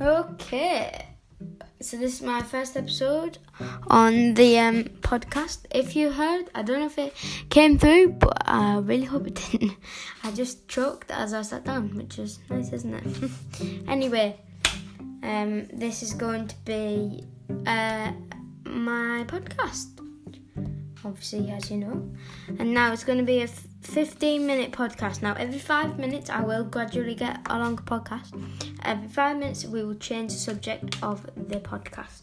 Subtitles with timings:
[0.00, 1.06] Okay.
[1.82, 3.36] So this is my first episode
[3.88, 5.66] on the um, podcast.
[5.70, 7.14] If you heard, I don't know if it
[7.50, 9.76] came through, but I really hope it didn't.
[10.24, 13.30] I just choked as I sat down, which is nice, isn't it?
[13.88, 14.40] anyway,
[15.22, 17.26] um, this is going to be
[17.66, 18.12] uh,
[18.64, 20.00] my podcast,
[21.04, 22.10] obviously, as you know.
[22.58, 23.48] And now it's going to be a
[23.80, 25.22] 15 minute podcast.
[25.22, 28.32] Now, every five minutes, I will gradually get a longer podcast.
[28.84, 32.22] Every five minutes, we will change the subject of the podcast.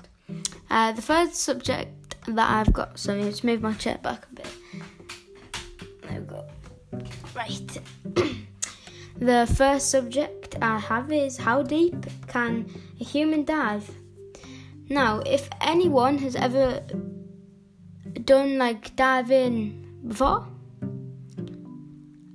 [0.69, 4.47] Uh, the first subject that I've got, so let's move my chair back a bit.
[6.07, 6.45] There we go.
[7.35, 7.77] Right.
[9.17, 13.89] the first subject I have is how deep can a human dive?
[14.89, 16.81] Now, if anyone has ever
[18.23, 20.47] done like diving before,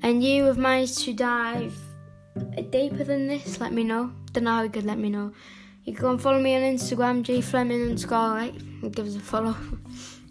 [0.02, 1.76] and you have managed to dive
[2.70, 4.12] deeper than this, let me know.
[4.32, 5.32] Don't know how you could let me know.
[5.84, 8.92] You can follow me on Instagram, G Fleming underscore right?
[8.92, 9.56] Give us a follow.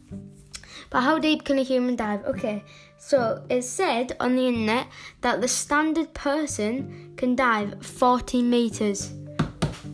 [0.89, 2.23] but how deep can a human dive?
[2.25, 2.63] Okay,
[2.97, 4.87] so it's said on the internet
[5.21, 9.11] that the standard person can dive 40 meters.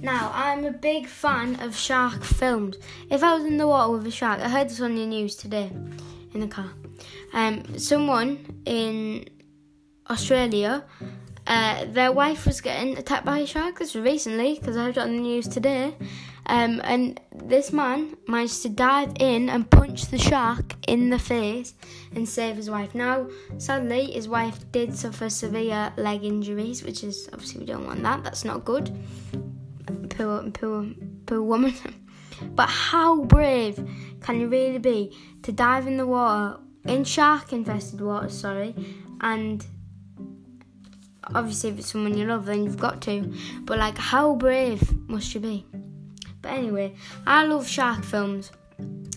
[0.01, 2.77] Now, I'm a big fan of shark films.
[3.09, 5.35] If I was in the water with a shark, I heard this on the news
[5.35, 5.71] today
[6.33, 6.71] in the car.
[7.33, 9.25] Um, someone in
[10.09, 10.83] Australia,
[11.47, 13.79] uh, their wife was getting attacked by a shark.
[13.79, 15.95] This was recently because I heard it on the news today.
[16.47, 21.73] Um, and this man managed to dive in and punch the shark in the face
[22.15, 22.95] and save his wife.
[22.95, 28.01] Now, sadly, his wife did suffer severe leg injuries, which is obviously we don't want
[28.03, 28.23] that.
[28.23, 28.97] That's not good.
[30.09, 30.85] Poor, poor,
[31.25, 31.73] poor woman.
[32.55, 33.85] but how brave
[34.21, 38.29] can you really be to dive in the water in shark-infested water?
[38.29, 38.73] Sorry,
[39.19, 39.65] and
[41.35, 45.33] obviously if it's someone you love then you've got to but like how brave must
[45.33, 45.65] you be
[46.41, 46.93] but anyway
[47.25, 48.51] i love shark films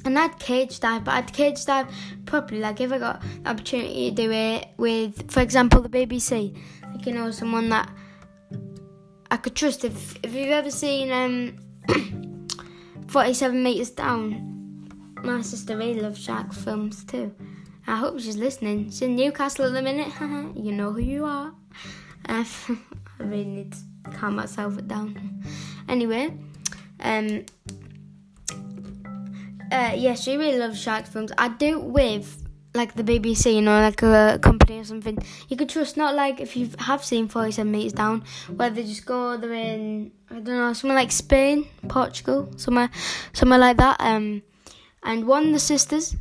[0.04, 1.86] and I'd cage dive, but I'd cage dive
[2.26, 2.60] properly.
[2.60, 6.56] Like if I got the opportunity to do it with, for example, the BBC,
[6.94, 7.90] like you know, someone that
[9.30, 9.84] I could trust.
[9.84, 11.56] If if you've ever seen um,
[13.08, 14.88] Forty Seven Meters Down,
[15.22, 17.34] my sister really loves shark films too.
[17.86, 18.86] I hope she's listening.
[18.86, 20.12] She's in Newcastle at the minute.
[20.56, 21.52] you know who you are.
[23.18, 25.42] I really need to calm myself down.
[25.88, 26.32] Anyway,
[27.00, 27.44] um,
[29.72, 31.32] uh, yeah, she really loves shark films.
[31.36, 35.18] I do with like the BBC, you know, like a company or something.
[35.48, 38.22] You could trust, not like if you have seen 47 Meters Down,
[38.54, 42.90] where they just go, they're in, I don't know, somewhere like Spain, Portugal, somewhere,
[43.32, 43.96] somewhere like that.
[43.98, 44.42] Um,
[45.02, 46.14] and one the sisters,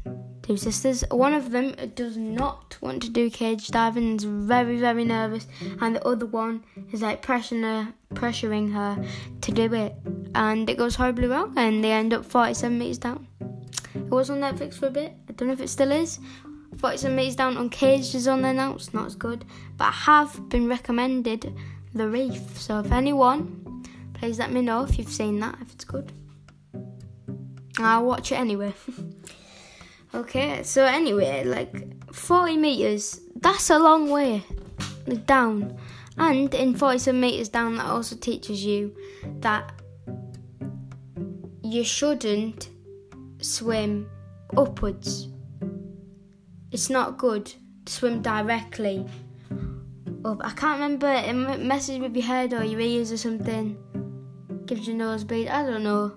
[0.50, 5.06] two sisters, one of them does not want to do cage diving, is very, very
[5.06, 5.46] nervous,
[5.80, 8.98] and the other one is like pressuring her, pressuring her
[9.42, 9.94] to do it,
[10.34, 13.28] and it goes horribly wrong, and they end up 47 meters down.
[13.94, 15.14] It was on Netflix for a bit.
[15.30, 16.20] I don't know if it still is.
[16.80, 18.74] 47 meters down Uncaged is on there now.
[18.74, 19.46] It's not as good,
[19.78, 21.54] but I have been recommended
[21.94, 22.60] The Reef.
[22.60, 23.84] So if anyone,
[24.16, 25.60] please let me know if you've seen that.
[25.62, 26.12] If it's good,
[27.78, 28.74] I'll watch it anyway.
[30.14, 30.64] okay.
[30.64, 33.22] So anyway, like 40 meters.
[33.36, 34.44] That's a long way
[35.26, 35.78] down.
[36.18, 38.96] And in 47 meters down, that also teaches you
[39.40, 39.72] that
[41.64, 42.70] you shouldn't
[43.40, 44.10] swim
[44.58, 45.30] upwards.
[46.72, 47.46] It's not good
[47.86, 49.06] to swim directly
[50.26, 50.42] up.
[50.44, 51.08] I can't remember.
[51.08, 53.78] It messes with your head or your ears or something.
[54.66, 55.48] Gives you nosebleed.
[55.48, 56.14] I don't know.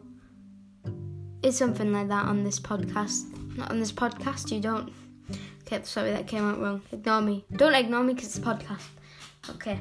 [1.42, 3.41] It's something like that on this podcast.
[3.56, 4.50] Not on this podcast.
[4.50, 4.92] You don't.
[5.66, 6.82] Okay, sorry that came out wrong.
[6.92, 7.44] Ignore me.
[7.54, 8.86] Don't ignore me because it's a podcast.
[9.50, 9.78] Okay.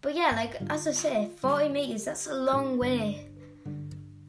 [0.00, 2.04] But yeah, like as I say, 40 meters.
[2.04, 3.28] That's a long way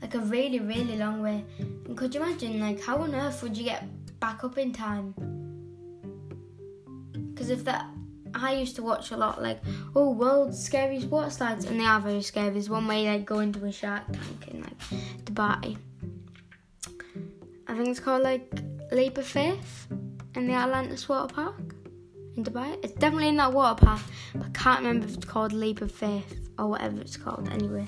[0.02, 1.44] like a really, really long way.
[1.60, 3.84] And could you imagine, like, how on earth would you get
[4.20, 5.14] back up in time?
[7.34, 7.86] Because if that,
[8.34, 9.62] I used to watch a lot, like,
[9.96, 12.50] oh, world's scariest water slides, and they are very scary.
[12.52, 14.80] There's one way, like, go into a shark tank in, like,
[15.26, 15.78] Dubai.
[17.78, 18.52] Think it's called, like,
[18.92, 19.88] Leap of Faith
[20.36, 21.76] in the Atlantis Water Park
[22.36, 22.78] in Dubai.
[22.84, 24.02] It's definitely in that water park,
[24.34, 27.86] but I can't remember if it's called Leap of Faith or whatever it's called anyway.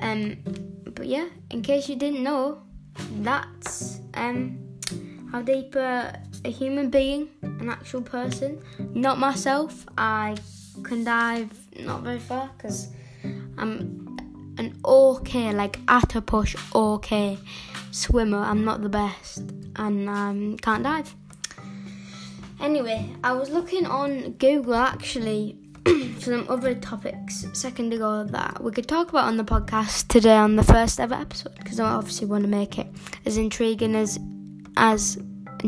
[0.00, 0.38] Um,
[0.84, 2.62] but yeah, in case you didn't know,
[3.20, 4.58] that's um,
[5.32, 6.12] how deep uh,
[6.44, 8.62] a human being, an actual person,
[8.94, 10.36] not myself, I
[10.82, 11.50] can dive
[11.80, 12.88] not very far because
[13.58, 14.07] I'm
[14.88, 17.38] okay, like at a push, okay
[17.90, 18.38] swimmer.
[18.38, 19.42] I'm not the best
[19.76, 21.14] and um, can't dive.
[22.60, 25.56] Anyway, I was looking on Google actually
[26.18, 30.08] for them other topics a second ago that we could talk about on the podcast
[30.08, 32.88] today on the first ever episode because I obviously want to make it
[33.24, 34.18] as intriguing as
[34.76, 35.18] as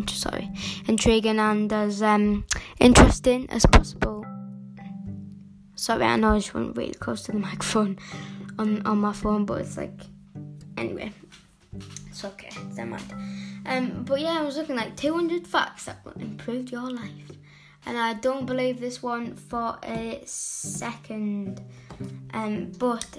[0.08, 0.48] sorry
[0.86, 2.44] intriguing and as um,
[2.80, 4.24] interesting as possible.
[5.76, 7.98] Sorry, I know I just went really close to the microphone
[8.58, 10.00] on on my phone, but it's like
[10.76, 11.12] anyway,
[12.08, 12.50] it's okay.
[12.74, 13.14] Never mind.
[13.66, 17.30] Um, but yeah, I was looking like 200 facts that will improve your life
[17.86, 21.60] and I don't believe this one for a second.
[22.32, 23.18] Um, but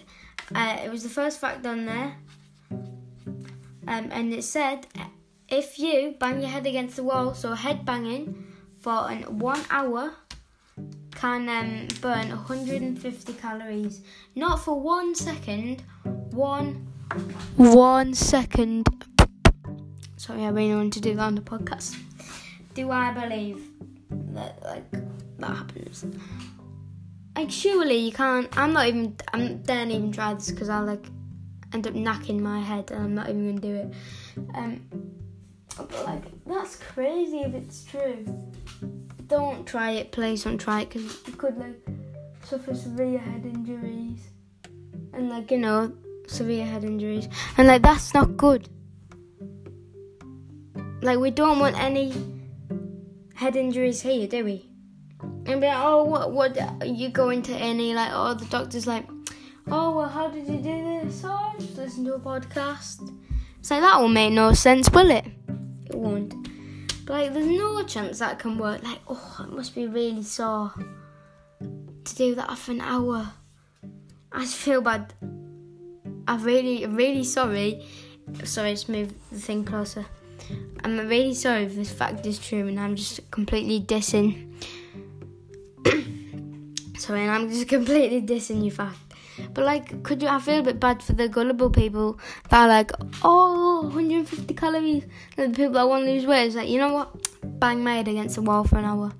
[0.55, 2.15] uh, it was the first fact on there,
[2.69, 4.87] um, and it said
[5.47, 8.47] if you bang your head against the wall, so head banging
[8.79, 10.13] for an one hour
[11.21, 14.01] can um, burn 150 calories.
[14.33, 15.83] Not for one second,
[16.31, 16.87] one
[17.57, 18.87] one second.
[20.17, 21.95] Sorry, I really want to do that on the podcast.
[22.73, 23.61] Do I believe
[24.33, 26.05] that like that happens.
[27.35, 28.47] Like surely you can't.
[28.57, 29.15] I'm not even.
[29.31, 31.05] I'm don't even try this because I'll like
[31.71, 33.93] end up knacking my head and I'm not even gonna do it.
[34.55, 34.81] Um,
[35.77, 38.25] but like that's crazy if it's true.
[39.31, 40.43] Don't try it, please.
[40.43, 41.79] Don't try it because you could like
[42.43, 44.19] suffer severe head injuries
[45.13, 45.93] and like you know
[46.27, 48.67] severe head injuries and like that's not good.
[51.01, 52.13] Like we don't want any
[53.33, 54.69] head injuries here, do we?
[55.21, 59.07] And be like, oh, what, what, you go into any, like, oh, the doctor's like,
[59.67, 61.23] oh, well, how did you do this?
[61.23, 63.11] Oh, just listen to a podcast.
[63.59, 65.25] It's like, that will make no sense, will it?
[65.87, 66.40] It won't.
[67.05, 68.83] But, like, there's no chance that can work.
[68.83, 70.73] Like, oh, it must be really sore
[72.03, 73.31] to do that for an hour.
[74.31, 75.13] I just feel bad.
[76.27, 77.85] I'm really, really sorry.
[78.43, 80.05] Sorry, let's move the thing closer.
[80.83, 84.51] I'm really sorry if this fact is true and I'm just completely dissing.
[86.97, 89.10] sorry, and I'm just completely dissing you fact.
[89.53, 90.27] But like, could you?
[90.27, 92.19] I feel a bit bad for the gullible people
[92.49, 92.91] that are like,
[93.23, 95.03] oh, 150 calories.
[95.37, 97.27] And the people that want to lose weight is like, you know what?
[97.59, 99.11] Bang my head against the wall for an hour.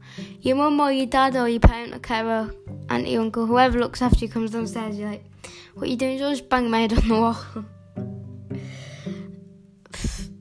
[0.42, 2.54] Your mum or your dad or your parent or carer,
[2.90, 4.98] auntie, uncle, whoever looks after you comes downstairs.
[4.98, 5.26] You're like,
[5.74, 6.18] what are you doing?
[6.18, 7.38] You're Just bang my head on the wall.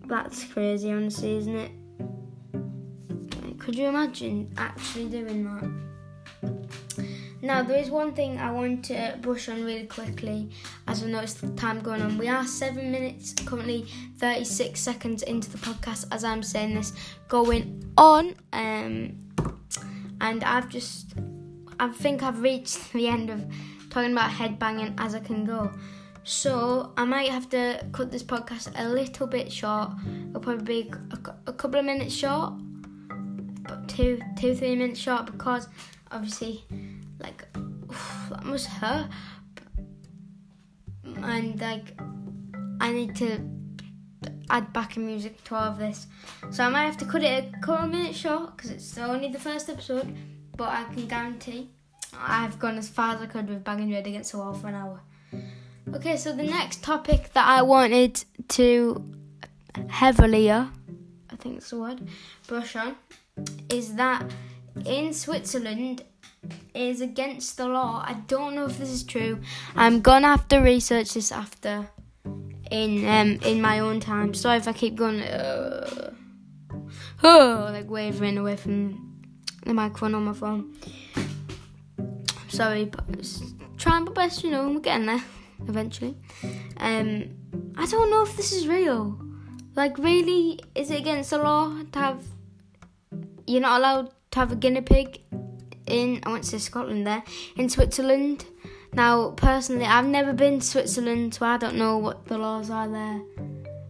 [0.06, 1.70] That's crazy, honestly, isn't it?
[3.70, 5.70] could you imagine actually doing that?
[7.42, 10.50] Now, there is one thing I want to brush on really quickly
[10.86, 12.18] as I noticed the time going on.
[12.18, 13.86] We are seven minutes, currently
[14.18, 16.92] 36 seconds into the podcast as I'm saying this,
[17.28, 18.34] going on.
[18.52, 19.16] Um,
[20.20, 21.14] and I've just,
[21.78, 23.44] I think I've reached the end of
[23.88, 25.72] talking about headbanging as I can go.
[26.22, 29.92] So I might have to cut this podcast a little bit short.
[30.28, 32.52] It'll probably be a, a couple of minutes short,
[33.62, 35.68] but two, two, three minutes short because
[36.12, 36.64] obviously,
[37.20, 37.46] like
[38.30, 39.08] that must hurt,
[41.04, 41.98] and like
[42.80, 43.40] I need to
[44.50, 46.06] add back backing music to all of this.
[46.50, 49.38] So I might have to cut it a couple minutes short because it's only the
[49.38, 50.14] first episode,
[50.56, 51.70] but I can guarantee
[52.18, 54.74] I've gone as far as I could with banging red against the wall for an
[54.74, 55.00] hour.
[55.94, 59.04] Okay, so the next topic that I wanted to
[59.88, 60.66] heavily, uh,
[61.30, 62.06] I think it's the word,
[62.46, 62.96] brush on,
[63.68, 64.30] is that
[64.84, 66.04] in Switzerland
[66.74, 68.04] is against the law.
[68.06, 69.40] I don't know if this is true.
[69.76, 71.88] I'm gonna have to research this after
[72.70, 74.34] in um in my own time.
[74.34, 76.12] Sorry if I keep going uh,
[77.22, 79.10] oh, like wavering away from
[79.64, 80.74] the microphone on my phone.
[81.96, 83.04] I'm sorry, but
[83.76, 85.22] trying my best, you know, we're getting there
[85.68, 86.16] eventually.
[86.76, 87.30] Um,
[87.76, 89.18] I don't know if this is real.
[89.76, 92.22] Like, really, is it against the law to have?
[93.46, 95.20] You're not allowed to have a guinea pig
[95.90, 96.20] in.
[96.24, 97.22] I went to Scotland there
[97.56, 98.44] in Switzerland.
[98.92, 102.88] Now, personally, I've never been to Switzerland, so I don't know what the laws are
[102.88, 103.20] there.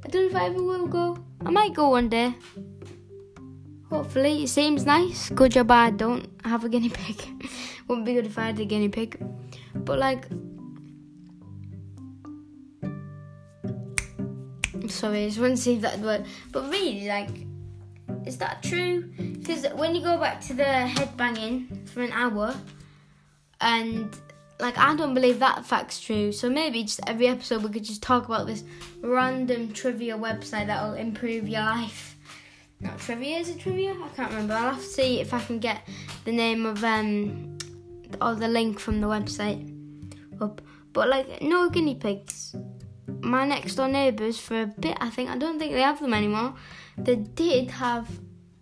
[0.04, 1.18] I don't know if I ever will go.
[1.44, 2.34] I might go one day.
[3.88, 5.30] Hopefully, it seems nice.
[5.30, 7.22] Good job, I don't have a guinea pig.
[7.88, 9.16] Wouldn't be good if I had a guinea pig.
[9.74, 10.26] But like,
[14.88, 16.26] sorry, I just want to see that word.
[16.52, 17.46] But really, like,
[18.30, 19.02] is that true?
[19.18, 22.54] Because when you go back to the head banging for an hour,
[23.60, 24.16] and
[24.60, 26.30] like, I don't believe that fact's true.
[26.30, 28.62] So maybe just every episode we could just talk about this
[29.02, 32.16] random trivia website that'll improve your life.
[32.80, 33.96] Not trivia, is it trivia?
[34.00, 34.54] I can't remember.
[34.54, 35.88] I'll have to see if I can get
[36.24, 37.58] the name of um
[38.22, 39.60] or the link from the website
[40.40, 40.62] up.
[40.92, 42.54] But like, no guinea pigs
[43.22, 44.96] my next door neighbours for a bit.
[45.00, 46.54] I think I don't think they have them anymore.
[46.96, 48.08] They did have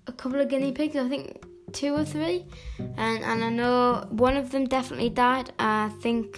[0.07, 0.97] a couple of guinea pigs.
[0.97, 2.47] I think two or three,
[2.79, 5.53] and and I know one of them definitely died.
[5.59, 6.37] I think.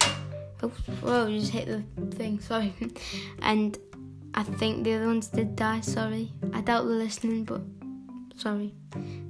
[0.63, 0.69] Oh,
[1.01, 1.25] whoa!
[1.27, 2.39] You just hit the thing.
[2.51, 2.73] Sorry,
[3.41, 3.77] and
[4.33, 5.81] I think the other ones did die.
[5.81, 7.61] Sorry, I doubt they're listening, but
[8.35, 8.73] sorry.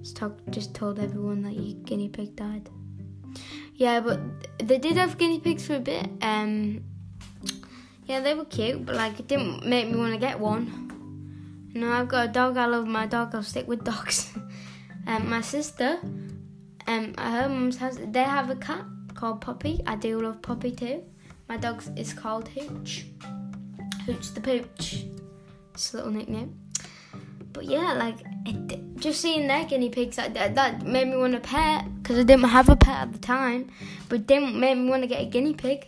[0.01, 2.69] Just talk, just told everyone that your guinea pig died.
[3.75, 4.19] Yeah, but
[4.59, 6.07] they did have guinea pigs for a bit.
[6.21, 6.83] Um,
[8.11, 11.69] yeah, they were cute, but like it didn't make me want to get one.
[11.73, 12.57] You know, I've got a dog.
[12.57, 13.33] I love my dog.
[13.33, 14.33] I'll stick with dogs.
[15.07, 15.97] um, my sister,
[16.87, 19.79] um, her mum's has they have a cat called Poppy.
[19.87, 21.03] I do love Poppy too.
[21.47, 23.05] My dog is called Hooch.
[24.05, 25.05] Hooch the Pooch.
[25.73, 26.59] It's a little nickname.
[27.53, 31.35] But yeah, like it, just seeing their guinea pigs like that, that made me want
[31.35, 33.71] a pet because I didn't have a pet at the time,
[34.09, 35.87] but didn't make me want to get a guinea pig.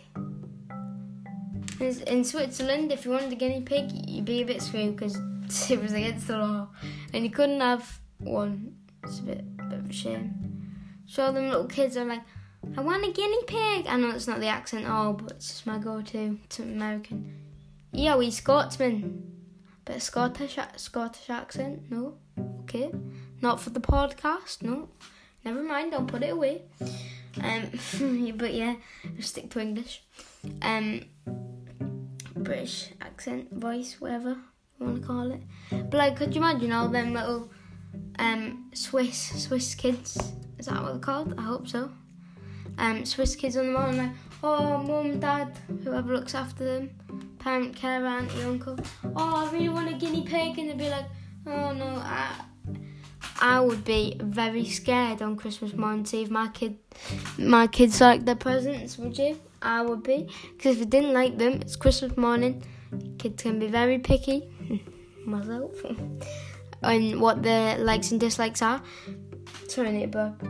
[1.84, 5.16] In Switzerland, if you wanted a guinea pig, you'd be a bit screwed because
[5.70, 6.68] it was against the law,
[7.12, 8.74] and you couldn't have one.
[9.02, 10.72] It's a bit, bit of a shame.
[11.06, 12.22] So them little kids are like,
[12.74, 13.86] I want a guinea pig.
[13.86, 16.38] I know it's not the accent at all, but it's just my go-to.
[16.44, 17.34] It's American.
[17.92, 19.32] Yeah, we Scotsman.
[19.86, 21.90] Of Scottish, Scottish accent.
[21.90, 22.14] No,
[22.62, 22.90] okay.
[23.42, 24.62] Not for the podcast.
[24.62, 24.88] No,
[25.44, 25.94] never mind.
[25.94, 26.62] I'll put it away.
[27.42, 28.76] Um, but yeah,
[29.16, 30.02] just stick to English.
[30.62, 31.02] Um,
[32.36, 34.36] British accent, voice, whatever
[34.78, 35.42] you want to call it.
[35.70, 37.50] But like, could you imagine all them little
[38.18, 40.16] um Swiss Swiss kids?
[40.58, 41.34] Is that what they're called?
[41.38, 41.90] I hope so.
[42.76, 44.10] Um, Swiss kids on the morning like,
[44.42, 46.90] oh, mum, dad, whoever looks after them
[47.44, 48.78] parent, care, auntie, uncle.
[49.14, 51.04] Oh, I really want a guinea pig, and they'd be like,
[51.46, 52.40] oh no, I,
[53.38, 56.78] I would be very scared on Christmas morning to see if my kid,
[57.36, 58.96] my kids like their presents.
[58.96, 59.38] Would you?
[59.64, 62.62] I would be, because if you didn't like them, it's Christmas morning.
[63.18, 64.48] Kids can be very picky.
[65.26, 65.72] Myself.
[66.82, 68.82] and what their likes and dislikes are.
[69.68, 70.34] Sorry, neighbour.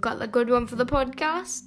[0.00, 1.64] Got the good one for the podcast.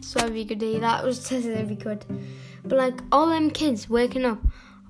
[0.00, 2.04] Sorry, Goody, that was very good.
[2.62, 4.38] But like all them kids waking up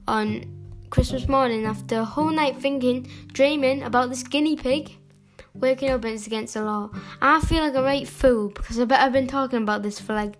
[0.06, 0.44] on
[0.90, 4.96] Christmas morning after a whole night thinking, dreaming about this guinea pig,
[5.54, 6.90] waking up and it's against the law.
[7.20, 10.14] I feel like a right fool because I bet I've been talking about this for
[10.14, 10.34] like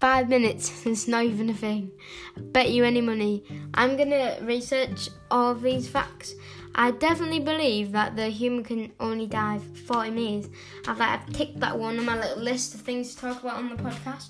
[0.00, 0.86] five minutes.
[0.86, 1.90] it's not even a thing.
[2.36, 3.44] I bet you any money.
[3.74, 6.34] I'm gonna research all these facts
[6.74, 10.50] I definitely believe that the human can only dive 40 meters.
[10.86, 13.56] I've like I've ticked that one on my little list of things to talk about
[13.56, 14.28] on the podcast.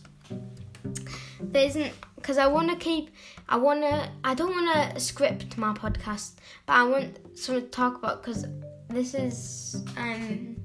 [1.41, 3.11] There isn't because I want to keep.
[3.49, 4.09] I want to.
[4.23, 6.35] I don't want to script my podcast,
[6.67, 8.47] but I want something to talk about because
[8.89, 10.57] this is um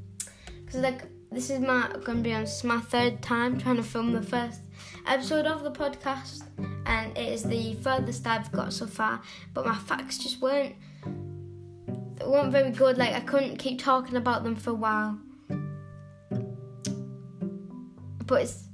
[0.66, 4.22] because like this is my gonna be is my third time trying to film the
[4.22, 4.62] first
[5.08, 6.44] episode of the podcast,
[6.86, 9.22] and it is the furthest I've got so far.
[9.54, 10.76] But my facts just weren't
[12.26, 12.98] weren't very good.
[12.98, 15.20] Like I couldn't keep talking about them for a while.
[18.26, 18.66] But it's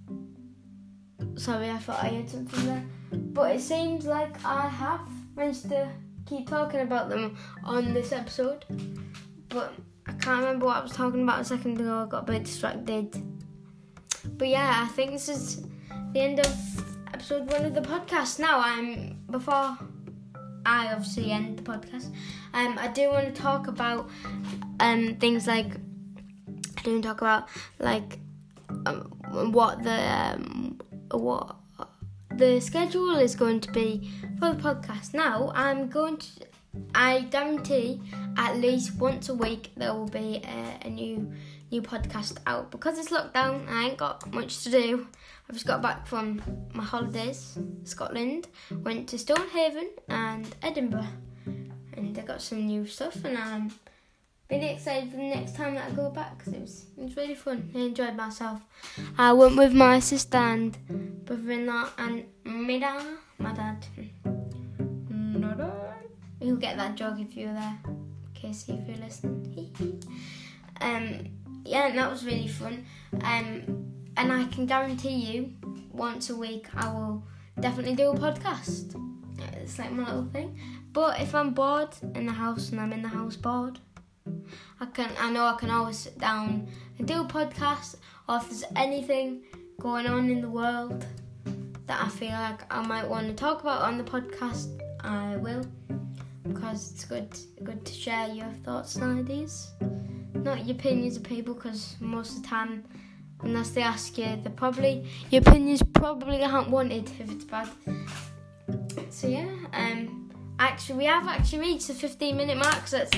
[1.41, 2.83] sorry, I thought I had something there.
[3.11, 5.01] But it seems like I have
[5.35, 5.89] managed to
[6.27, 8.63] keep talking about them on this episode.
[9.49, 9.73] But
[10.05, 12.03] I can't remember what I was talking about a second ago.
[12.03, 13.15] I got a bit distracted.
[14.37, 15.63] But yeah, I think this is
[16.13, 18.39] the end of episode one of the podcast.
[18.39, 19.77] Now I'm before
[20.65, 22.13] I obviously end the podcast.
[22.53, 24.09] Um, I do want to talk about
[24.79, 25.75] um things like
[26.77, 28.19] I do want to talk about like
[28.85, 30.79] um, what the um,
[31.17, 31.55] what
[32.35, 35.13] the schedule is going to be for the podcast.
[35.13, 36.27] Now I'm going to.
[36.95, 38.01] I guarantee
[38.37, 41.33] at least once a week there will be a, a new
[41.69, 43.67] new podcast out because it's lockdown.
[43.67, 45.07] I ain't got much to do.
[45.49, 46.41] I've just got back from
[46.73, 48.47] my holidays, Scotland,
[48.83, 51.07] went to Stonehaven and Edinburgh,
[51.45, 53.71] and I got some new stuff, and I'm
[54.51, 57.15] really excited for the next time that I go back because it was it was
[57.15, 57.71] really fun.
[57.73, 58.61] I enjoyed myself.
[59.17, 60.77] I went with my sister and
[61.25, 63.05] brother-in-law and my dad,
[63.39, 63.85] my dad.
[66.41, 67.77] You'll get that joke if you're there,
[68.33, 70.01] Casey, if you're listening.
[70.81, 71.27] um,
[71.63, 72.85] yeah, and that was really fun.
[73.23, 75.53] Um and I can guarantee you,
[75.91, 77.23] once a week, I will
[77.59, 78.95] definitely do a podcast.
[79.53, 80.59] It's like my little thing.
[80.91, 83.79] But if I'm bored in the house and I'm in the house bored,
[84.79, 86.67] I can I know I can always sit down
[86.97, 87.95] and do a podcast.
[88.27, 89.43] Or if there's anything
[89.79, 91.05] going on in the world
[91.87, 95.65] that I feel like I might want to talk about on the podcast, I will.
[96.43, 99.71] Because it's good good to share your thoughts and ideas,
[100.33, 101.53] not your opinions of people.
[101.53, 102.83] Because most of the time
[103.43, 104.39] unless they ask you.
[104.43, 107.69] They probably your opinions probably aren't wanted if it's bad.
[109.09, 112.87] So yeah, um, actually, we have actually reached the 15 minute mark.
[112.87, 113.11] So let's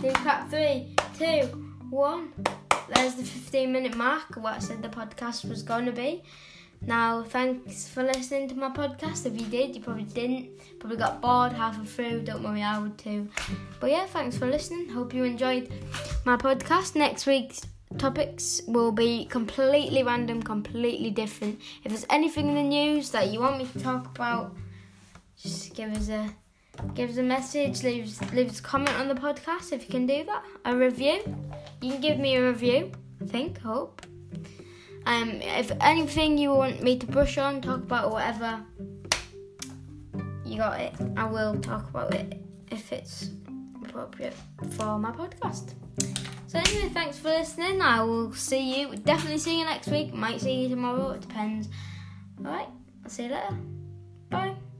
[0.00, 1.46] do clap three, two,
[1.90, 2.32] one.
[2.94, 4.36] There's the 15 minute mark.
[4.36, 6.22] What I said the podcast was going to be.
[6.86, 9.24] Now, thanks for listening to my podcast.
[9.24, 10.50] If you did, you probably didn't.
[10.78, 12.22] Probably got bored halfway through.
[12.22, 13.28] Don't worry, I would too.
[13.80, 14.90] But yeah, thanks for listening.
[14.90, 15.72] Hope you enjoyed
[16.26, 16.94] my podcast.
[16.94, 17.62] Next week's
[17.96, 21.60] topics will be completely random, completely different.
[21.84, 24.54] If there's anything in the news that you want me to talk about,
[25.40, 26.34] just give us a
[26.94, 27.82] give us a message.
[27.82, 30.44] leaves leaves a comment on the podcast if you can do that.
[30.64, 31.22] A review.
[31.80, 32.92] You can give me a review.
[33.20, 33.58] I think.
[33.58, 34.02] Hope.
[35.06, 38.62] Um, if anything you want me to brush on, talk about, or whatever,
[40.44, 40.94] you got it.
[41.16, 43.30] I will talk about it if it's
[43.82, 44.34] appropriate
[44.70, 45.74] for my podcast.
[46.46, 47.82] So anyway, thanks for listening.
[47.82, 48.96] I will see you.
[48.96, 50.14] Definitely see you next week.
[50.14, 51.10] Might see you tomorrow.
[51.10, 51.68] It depends.
[52.38, 52.68] All right.
[53.02, 53.56] I'll see you later.
[54.30, 54.73] Bye.